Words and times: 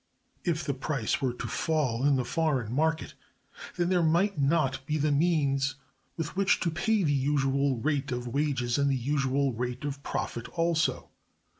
If 0.43 0.63
the 0.65 0.73
price 0.73 1.21
were 1.21 1.33
to 1.33 1.47
fall 1.47 2.03
in 2.07 2.15
the 2.15 2.25
foreign 2.25 2.73
market, 2.73 3.13
then 3.77 3.89
there 3.89 4.01
might 4.01 4.41
not 4.41 4.83
be 4.87 4.97
the 4.97 5.11
means 5.11 5.75
with 6.17 6.35
which 6.35 6.59
to 6.61 6.71
pay 6.71 7.03
the 7.03 7.13
usual 7.13 7.77
rate 7.77 8.11
of 8.11 8.27
wages 8.27 8.79
and 8.79 8.89
the 8.89 8.95
usual 8.97 9.53
rate 9.53 9.85
of 9.85 10.01
profit 10.01 10.47
also. 10.57 11.11